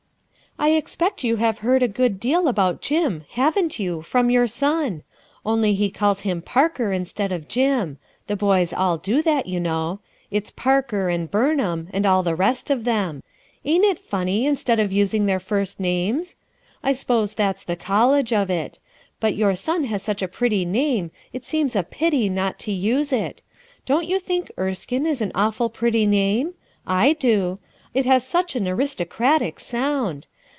"I 0.59 0.71
expect 0.73 1.23
you 1.23 1.37
have 1.37 1.59
heard 1.59 1.81
a 1.81 1.87
good 1.87 2.19
deal 2.19 2.47
about 2.47 2.81
Jim, 2.81 3.25
haven't 3.31 3.79
you, 3.79 4.03
from 4.03 4.29
your 4.29 4.45
son? 4.45 5.01
Only 5.43 5.71
h 5.71 5.79
e 5.79 5.89
calls 5.89 6.19
him' 6.21 6.41
Parker' 6.43 6.91
instead 6.91 7.31
of 7.31 7.47
Jim; 7.47 7.97
the 8.27 8.35
boys 8.35 8.71
all 8.71 8.97
do 8.97 9.23
that, 9.23 9.47
you 9.47 9.59
know. 9.59 10.01
I 10.31 10.37
t's' 10.37 10.51
Parker,' 10.51 11.09
and' 11.09 11.31
Burnham,' 11.31 11.87
and 11.93 12.05
all 12.05 12.21
the 12.21 12.35
rest 12.35 12.69
of 12.69 12.83
them. 12.83 13.23
Ain't 13.65 13.85
it 13.85 13.97
funny, 13.97 14.43
i 14.45 14.49
n_ 14.49 14.53
stead 14.57 14.77
of 14.79 14.91
using 14.91 15.25
their 15.25 15.39
first 15.39 15.79
names? 15.79 16.35
I 16.83 16.91
s'poso 16.91 17.33
that's 17.33 17.63
the 17.63 17.77
college 17.77 18.31
of 18.31 18.51
it; 18.51 18.77
but 19.19 19.35
your 19.35 19.55
son 19.55 19.85
has 19.85 20.03
such 20.03 20.21
a 20.21 20.27
pretty 20.27 20.63
name 20.65 21.09
it 21.33 21.43
seems 21.45 21.75
a 21.75 21.81
pity 21.81 22.29
not 22.29 22.59
to 22.59 22.71
use 22.71 23.11
it. 23.11 23.41
Don't 23.87 24.05
you 24.05 24.19
think 24.19 24.51
Erskine 24.59 25.07
is 25.07 25.21
an 25.21 25.31
awful 25.33 25.69
pretty 25.71 26.05
name? 26.05 26.53
I 26.85 27.13
do. 27.13 27.57
It 27.95 28.05
has 28.05 28.27
such 28.27 28.55
an 28.55 28.67
aristocratic 28.67 29.59
sound. 29.59 30.27